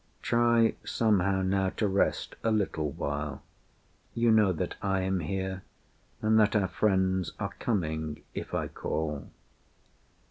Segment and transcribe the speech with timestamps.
[0.23, 3.43] Try somehow now to rest a little while;
[4.15, 5.61] You know that I am here,
[6.23, 9.29] and that our friends Are coming if I call."